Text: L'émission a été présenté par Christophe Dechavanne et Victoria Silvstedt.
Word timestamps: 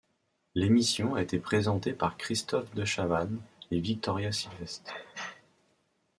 L'émission 0.55 1.13
a 1.13 1.21
été 1.21 1.37
présenté 1.37 1.93
par 1.93 2.17
Christophe 2.17 2.73
Dechavanne 2.73 3.37
et 3.69 3.79
Victoria 3.79 4.31
Silvstedt. 4.31 4.91